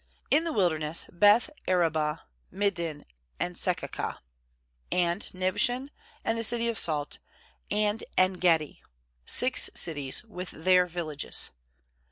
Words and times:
61In 0.31 0.43
the 0.45 0.53
wilderness: 0.53 1.05
Beth 1.13 1.51
arabah, 1.67 2.21
Middin, 2.51 3.03
and 3.39 3.55
Secacah, 3.55 4.17
62and 4.91 5.31
Nibshan, 5.35 5.89
and 6.25 6.39
;the 6.39 6.43
City 6.43 6.67
of 6.69 6.77
t 6.77 6.81
Salt, 6.81 7.19
and 7.69 8.03
En 8.17 8.33
gedi; 8.39 8.81
six 9.27 9.69
cities 9.75 10.23
with 10.23 10.49
their 10.49 10.87
villages. 10.87 11.51